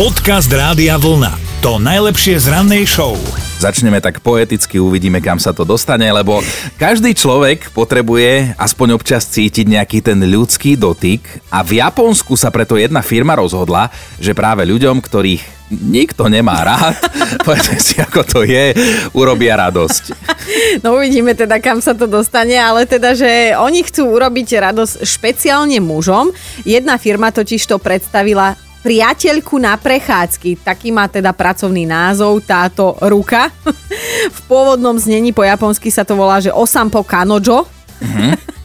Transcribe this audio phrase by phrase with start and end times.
[0.00, 1.60] Podcast Rádia Vlna.
[1.60, 3.20] To najlepšie z rannej show.
[3.60, 6.40] Začneme tak poeticky, uvidíme, kam sa to dostane, lebo
[6.80, 11.20] každý človek potrebuje aspoň občas cítiť nejaký ten ľudský dotyk
[11.52, 16.96] a v Japonsku sa preto jedna firma rozhodla, že práve ľuďom, ktorých nikto nemá rád,
[17.44, 18.72] povedzme si, ako to je,
[19.12, 20.16] urobia radosť.
[20.80, 25.76] No uvidíme teda, kam sa to dostane, ale teda, že oni chcú urobiť radosť špeciálne
[25.84, 26.32] mužom.
[26.64, 30.64] Jedna firma totiž to predstavila priateľku na prechádzky.
[30.64, 33.52] Taký má teda pracovný názov táto ruka.
[34.36, 37.68] v pôvodnom znení po japonsky sa to volá, že Osampo Kanojo.
[38.00, 38.32] Mm-hmm.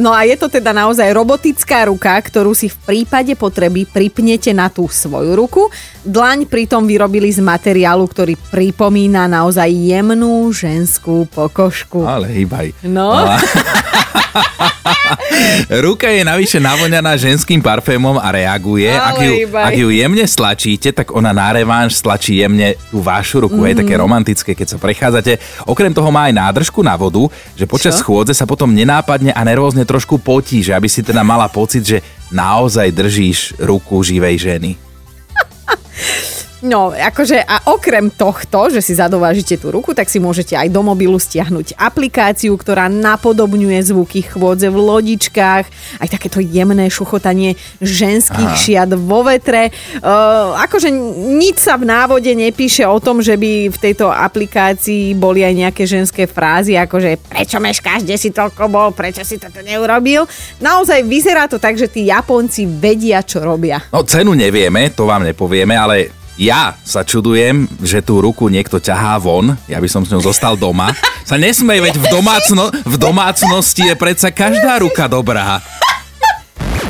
[0.00, 4.72] No a je to teda naozaj robotická ruka, ktorú si v prípade potreby pripnete na
[4.72, 5.68] tú svoju ruku.
[6.02, 12.02] Dlaň pritom vyrobili z materiálu, ktorý pripomína naozaj jemnú ženskú pokožku.
[12.02, 12.72] Ale hýbaj.
[12.88, 13.14] No.
[13.20, 13.36] no.
[15.84, 18.90] Ruka je navyše navoňaná ženským parfémom a reaguje.
[18.90, 23.58] Ak ju, ak ju jemne stlačíte, tak ona na revanš stlačí jemne tú vašu ruku.
[23.60, 23.66] Mm.
[23.66, 25.38] Je také romantické, keď sa prechádzate.
[25.66, 28.06] Okrem toho má aj nádržku na vodu, že počas Čo?
[28.06, 31.98] schôdze sa potom nenápadne a nervózne trošku potí, že aby si teda mala pocit, že
[32.30, 34.70] naozaj držíš ruku živej ženy.
[36.60, 40.84] No, akože a okrem tohto, že si zadovážite tú ruku, tak si môžete aj do
[40.84, 45.64] mobilu stiahnuť aplikáciu, ktorá napodobňuje zvuky chôdze v lodičkách,
[46.04, 48.60] aj takéto jemné šuchotanie ženských Aha.
[48.60, 49.72] šiat vo vetre.
[50.04, 50.92] Uh, akože
[51.40, 55.88] nič sa v návode nepíše o tom, že by v tejto aplikácii boli aj nejaké
[55.88, 60.28] ženské frázy, akože prečo meškáš, kde si toľko bol, prečo si toto neurobil.
[60.60, 63.80] Naozaj vyzerá to tak, že tí Japonci vedia, čo robia.
[63.96, 69.20] No cenu nevieme, to vám nepovieme, ale ja sa čudujem, že tú ruku niekto ťahá
[69.20, 70.96] von, ja by som s ňou zostal doma.
[71.28, 75.60] Sa nesmej, veď v, domácno, v domácnosti je predsa každá ruka dobrá.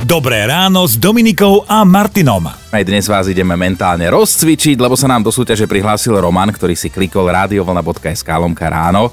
[0.06, 2.46] Dobré ráno s Dominikou a Martinom.
[2.46, 6.86] Aj dnes vás ideme mentálne rozcvičiť, lebo sa nám do súťaže prihlásil Roman, ktorý si
[6.86, 9.10] klikol radiovlna.sk lomka ráno.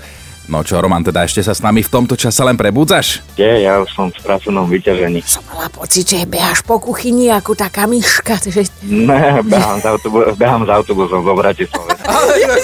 [0.47, 3.19] No čo, Roman, teda ešte sa s nami v tomto čase len prebudzaš?
[3.35, 5.19] Nie, ja už som v pracovnom vyťažení.
[5.27, 8.39] Som mala pocit, že beháš po kuchyni ako taká myška.
[8.39, 8.63] Že...
[8.87, 11.99] Ne, behám z, autobu- behám z autobusom do Bratislavy.
[12.07, 12.63] Ale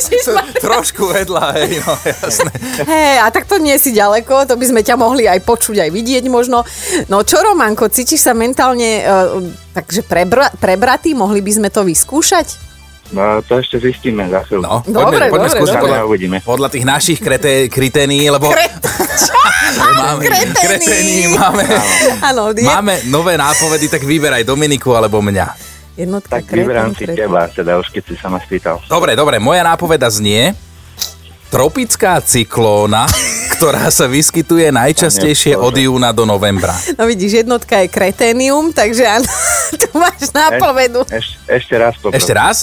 [0.64, 2.52] trošku vedľa, hej, no jasné.
[2.88, 5.92] Hej, a tak to nie si ďaleko, to by sme ťa mohli aj počuť, aj
[5.92, 6.64] vidieť možno.
[7.12, 9.44] No čo, Romanko, cítiš sa mentálne uh,
[9.76, 11.12] takže prebra- prebratý?
[11.12, 12.73] Mohli by sme to vyskúšať?
[13.14, 14.66] No, to ešte zistíme za chvíľu.
[14.66, 16.38] No, dobre, poďme, poďme dobre, skúsiť podľa, uvidíme.
[16.42, 18.50] podľa tých našich krete, kriténií, lebo...
[20.02, 20.26] máme,
[20.58, 21.30] kretény.
[21.38, 21.64] máme,
[22.26, 25.74] Áno, máme nové nápovedy, tak vyberaj Dominiku alebo mňa.
[25.94, 28.82] Jednotka tak vyberám si teba, teda už keď si sa ma spýtal.
[28.90, 30.58] Dobre, dobre, moja nápoveda znie
[31.54, 33.06] tropická cyklóna,
[33.54, 36.74] ktorá sa vyskytuje najčastejšie od júna do novembra.
[36.98, 39.30] No vidíš, jednotka je kreténium, takže áno,
[39.82, 41.06] tu máš nápovedu.
[41.14, 42.18] Eš, eš, ešte raz poprosím.
[42.18, 42.58] Ešte raz?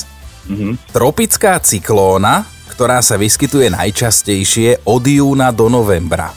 [0.48, 0.72] Mm-hmm.
[0.94, 6.32] Tropická cyklóna, ktorá sa vyskytuje najčastejšie od júna do novembra.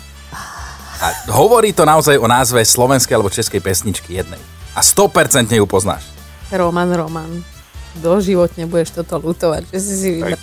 [1.04, 4.40] A hovorí to naozaj o názve slovenskej alebo českej pesničky jednej.
[4.74, 6.08] A 100% ju poznáš.
[6.52, 7.53] Roman, Roman.
[8.02, 10.42] Doživotne budeš toto lutovať, že si si vybral.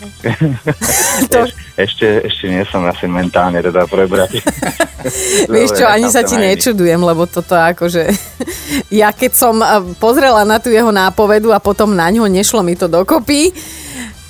[1.34, 1.50] to...
[1.74, 4.38] ešte, ešte nie som asi mentálne teda prebratý.
[5.50, 8.06] Vieš čo, ani sa ti nečudujem, lebo toto akože...
[9.02, 9.58] ja keď som
[9.98, 13.50] pozrela na tú jeho nápovedu a potom na ňo nešlo mi to dokopy,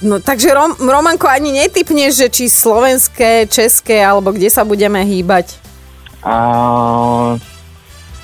[0.00, 5.60] No takže Rom, Romanko ani netypneš, že či slovenské, české alebo kde sa budeme hýbať?
[6.25, 7.37] Uh,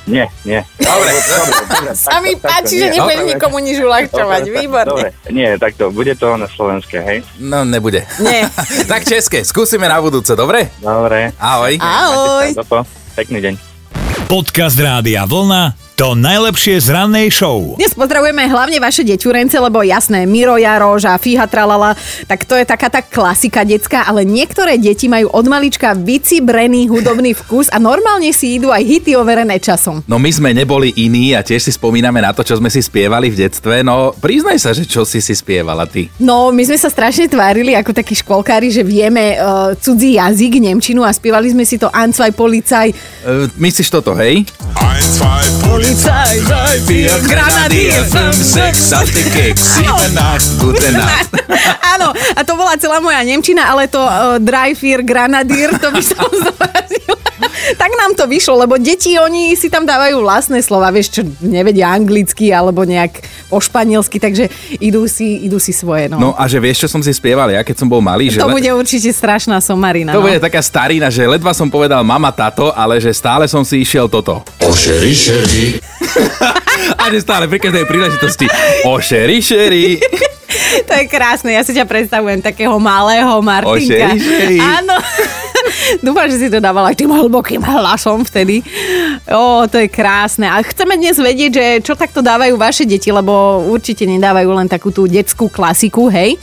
[0.07, 0.61] nie, nie.
[0.79, 1.91] Dobre, dobre, dobre.
[1.99, 4.43] Sa mi páči, že nebudem nikomu nič uľahčovať.
[4.51, 4.91] Výborne.
[4.91, 7.19] Dobre, nie, takto, bude to na slovenské, hej?
[7.43, 8.07] No, nebude.
[8.23, 8.47] Nie.
[8.91, 10.71] tak české, skúsime na budúce, dobre?
[10.79, 11.35] Dobre.
[11.39, 11.79] Ahoj.
[11.83, 12.55] Ahoj.
[13.19, 13.55] Pekný deň.
[14.27, 17.73] Podcast Rádia Vlna to najlepšie z rannej show.
[17.81, 21.97] Dnes pozdravujeme hlavne vaše deťurence, lebo jasné, Miro Jaroš a Fíha Tralala,
[22.29, 27.33] tak to je taká tá klasika detská, ale niektoré deti majú od malička vycibrený hudobný
[27.33, 30.05] vkus a normálne si idú aj hity overené časom.
[30.05, 33.33] No my sme neboli iní a tiež si spomíname na to, čo sme si spievali
[33.33, 33.81] v detstve.
[33.81, 36.13] No priznaj sa, že čo si si spievala ty.
[36.21, 41.09] No my sme sa strašne tvárili ako takí školkári, že vieme uh, cudzí jazyk, nemčinu
[41.09, 42.93] a spievali sme si to Anzvaj policaj.
[43.25, 44.45] Uh, myslíš toto, hej?
[44.77, 45.86] Anzvaj policaj.
[45.86, 51.31] Polizei, drei, vier, Grenadier, fünf, sechs, alte Keks, sieben, acht, gute Nacht.
[51.95, 56.03] Áno, a to bola celá moja Nemčina, ale to uh, Dry Fear Granadier, to by
[56.03, 57.36] som zobrazila.
[57.81, 61.91] tak nám to vyšlo, lebo deti, oni si tam dávajú vlastné slova, vieš, čo nevedia
[61.91, 66.11] anglicky alebo nejak po španielsky, takže idú si, idú si svoje.
[66.11, 66.19] No.
[66.19, 68.31] no a že vieš, čo som si spieval ja, keď som bol malý?
[68.33, 68.57] Že to le...
[68.61, 70.15] bude určite strašná somarina.
[70.15, 70.27] To no.
[70.27, 74.11] bude taká starina, že ledva som povedal mama tato, ale že stále som si išiel
[74.11, 74.43] toto.
[74.63, 75.67] Ošeri, šeri.
[77.03, 78.47] a že stále pri každej príležitosti
[78.85, 79.87] ošeri, šeri.
[80.89, 84.19] To je krásne, ja si ťa predstavujem takého malého Martinka.
[84.19, 84.59] Šeri.
[84.59, 84.97] Áno.
[86.05, 88.63] Dúfam, že si to dával aj tým hlbokým hlasom vtedy.
[89.31, 90.47] Ó, to je krásne.
[90.47, 94.91] A chceme dnes vedieť, že čo takto dávajú vaše deti, lebo určite nedávajú len takú
[94.91, 96.39] tú detskú klasiku, hej,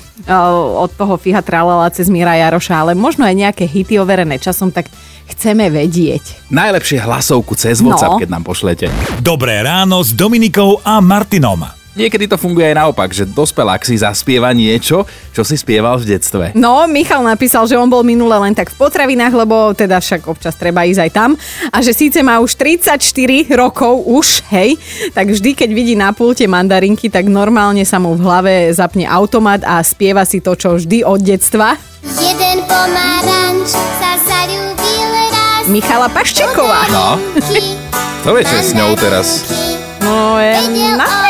[0.79, 4.87] od toho Fiha Tralala cez Mira Jaroša, ale možno aj nejaké hity overené časom, tak
[5.27, 6.51] chceme vedieť.
[6.51, 8.21] Najlepšie hlasovku cez WhatsApp, no.
[8.21, 8.85] keď nám pošlete.
[9.19, 11.82] Dobré ráno s Dominikou a Martinom.
[11.93, 16.45] Niekedy to funguje aj naopak, že dospelák si zaspieva niečo, čo si spieval v detstve.
[16.57, 20.57] No, Michal napísal, že on bol minule len tak v potravinách, lebo teda však občas
[20.57, 21.37] treba ísť aj tam.
[21.69, 22.97] A že síce má už 34
[23.53, 24.73] rokov už, hej,
[25.13, 29.61] tak vždy, keď vidí na pulte mandarinky, tak normálne sa mu v hlave zapne automat
[29.61, 31.77] a spieva si to, čo vždy od detstva.
[32.01, 33.69] Jeden pomaranč
[34.01, 35.69] sa zalúbil raz.
[35.69, 36.89] Michala Paščeková.
[36.89, 37.07] No.
[38.23, 39.43] To vie, čo je s ňou teraz.
[39.99, 40.55] No, je
[40.95, 41.22] na na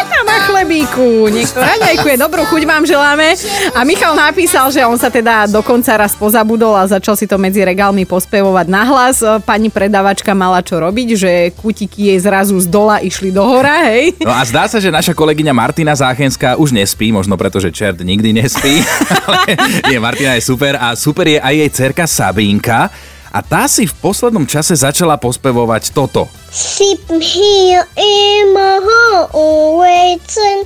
[0.43, 1.31] chlebíku.
[1.31, 3.35] Niekto raňajkuje, dobrú chuť vám želáme.
[3.71, 7.63] A Michal napísal, že on sa teda dokonca raz pozabudol a začal si to medzi
[7.63, 9.23] regálmi pospevovať nahlas.
[9.47, 14.19] Pani predavačka mala čo robiť, že kutiky jej zrazu z dola išli do hora, hej?
[14.19, 18.03] No a zdá sa, že naša kolegyňa Martina Záchenská už nespí, možno preto, že čert
[18.03, 18.83] nikdy nespí.
[19.27, 19.55] Ale
[19.87, 22.91] nie, Martina je super a super je aj jej cerka Sabínka
[23.33, 26.29] a tá si v poslednom čase začala pospevovať toto.
[26.53, 29.33] Sitting here in my heart,
[29.81, 30.61] waiting,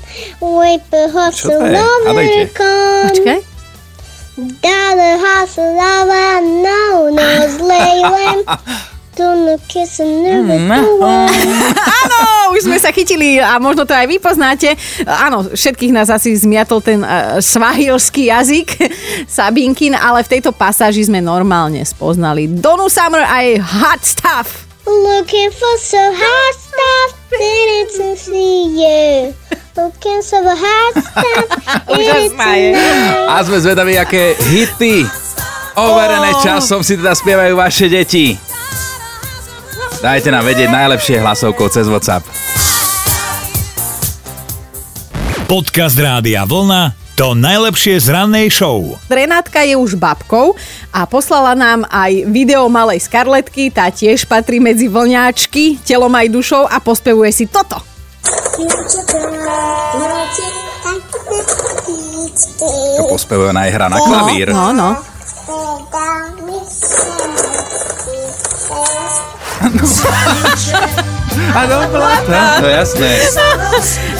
[3.08, 3.40] Počkaj.
[4.36, 4.68] No,
[12.04, 12.26] Áno,
[12.88, 14.72] sa chytili a možno to aj vy poznáte.
[15.04, 18.80] Áno, všetkých nás asi zmiatol ten uh, svahilský jazyk
[19.28, 24.48] Sabinkin, ale v tejto pasáži sme normálne spoznali Donu Summer aj Hot Stuff.
[24.88, 29.36] Looking for some hot stuff, didn't to see you.
[29.75, 31.44] Looking for some hot stuff,
[33.36, 35.04] A sme zvedaví, aké hity
[35.75, 36.40] overené oh.
[36.40, 38.40] časom si teda spievajú vaše deti.
[40.00, 42.24] Dajte nám vedieť najlepšie hlasovkou cez WhatsApp.
[45.47, 48.99] Podcast Rádia Vlna to najlepšie z rannej show.
[49.07, 50.59] Renátka je už babkou
[50.91, 56.67] a poslala nám aj video malej Skarletky, tá tiež patrí medzi vlňáčky, telom aj dušou
[56.67, 57.79] a pospevuje si toto.
[62.99, 64.51] To pospevuje aj hra na klavír.
[64.51, 64.99] No, no.
[71.54, 72.42] A doplata.
[72.62, 73.10] To je jasné.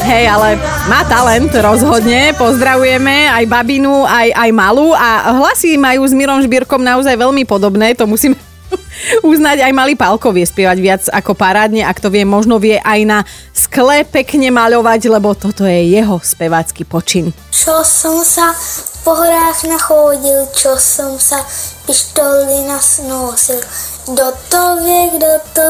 [0.08, 0.50] Hej, ale
[0.88, 2.32] má talent rozhodne.
[2.38, 7.98] Pozdravujeme aj babinu, aj, aj malú a hlasy majú s Mirom Žbírkom naozaj veľmi podobné,
[7.98, 8.38] to musíme
[9.32, 13.00] uznať aj malý Pálko vie spievať viac ako parádne, ak to vie, možno vie aj
[13.08, 13.20] na
[13.56, 17.32] skle pekne maľovať, lebo toto je jeho spevácky počin.
[17.52, 18.54] Čo som sa
[19.08, 21.40] po horách nachodil, čo som sa
[21.88, 23.56] pištoli nasnosil,
[24.04, 25.70] kto to vie, kto to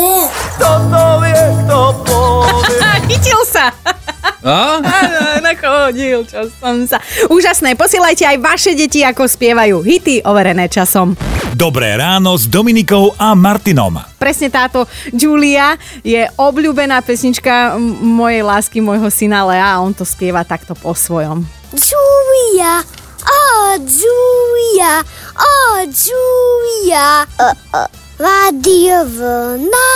[0.00, 0.24] vie?
[0.56, 2.80] Kto to vie, kto povie?
[3.12, 3.68] Chytil sa!
[4.40, 4.80] A?
[4.80, 6.96] Áno, nachodil, čo som sa...
[7.28, 11.12] Úžasné, posielajte aj vaše deti, ako spievajú hity overené časom.
[11.52, 14.00] Dobré ráno s Dominikou a Martinom.
[14.16, 20.40] Presne táto Julia je obľúbená pesnička mojej lásky, môjho syna Lea a on to spieva
[20.40, 21.57] takto po svojom.
[21.68, 22.80] Julia,
[23.28, 25.04] oh Julia,
[25.36, 27.28] oh Julia.
[27.36, 27.88] Uh, uh.
[28.18, 29.90] Rádio Vlna.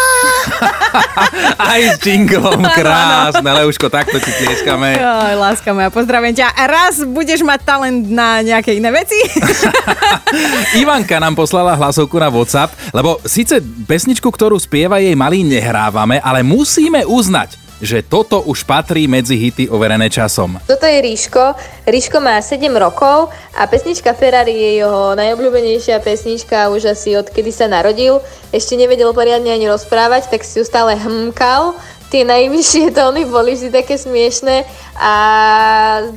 [1.74, 4.94] Aj s jinglom, krásne, Leuško, takto ti tlieskame.
[4.94, 6.54] Oj, láska moja, pozdravím ťa.
[6.54, 9.18] Raz budeš mať talent na nejaké iné veci.
[10.86, 13.58] Ivanka nám poslala hlasovku na WhatsApp, lebo síce
[13.90, 19.66] pesničku, ktorú spieva jej malý, nehrávame, ale musíme uznať, že toto už patrí medzi hity
[19.66, 20.62] overené časom.
[20.70, 21.58] Toto je Ríško.
[21.82, 27.66] Ríško má 7 rokov a pesnička Ferrari je jeho najobľúbenejšia pesnička už asi odkedy sa
[27.66, 28.22] narodil.
[28.54, 31.74] Ešte nevedel poriadne ani rozprávať, tak si ju stále hmkal
[32.12, 34.68] tie najvyššie tóny boli vždy také smiešné
[35.00, 35.14] a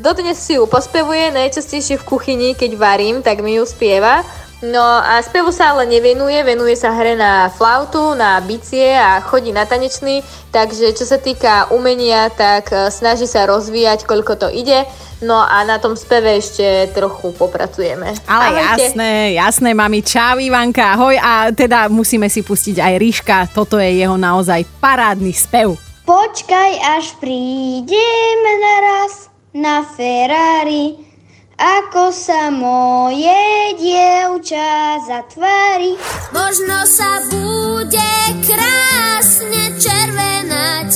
[0.04, 4.28] dodnes si ju pospevuje, najčastejšie v kuchyni, keď varím, tak mi ju spieva.
[4.64, 9.52] No a spevu sa ale nevenuje, venuje sa hre na flautu, na bicie a chodí
[9.52, 10.24] na tanečný,
[10.56, 14.88] takže čo sa týka umenia, tak e, snaží sa rozvíjať, koľko to ide.
[15.20, 18.16] No a na tom speve ešte trochu popracujeme.
[18.32, 18.96] Ale Ahojte.
[18.96, 20.00] jasné, jasné, mami.
[20.04, 21.16] Čau Ivanka, ahoj.
[21.20, 25.76] A teda musíme si pustiť aj Ríška, toto je jeho naozaj parádny spev.
[26.08, 31.15] Počkaj, až prídeme naraz na Ferrari
[31.56, 35.96] ako sa moje dievča zatvári.
[36.36, 38.12] Možno sa bude
[38.44, 40.90] krásne červenať,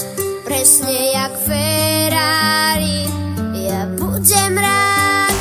[0.44, 3.08] presne jak Ferrari.
[3.56, 5.32] Ja budem rád.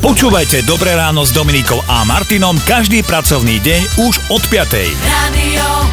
[0.00, 4.96] Počúvajte Dobré ráno s Dominikou a Martinom každý pracovný deň už od 5.
[5.04, 5.89] Radio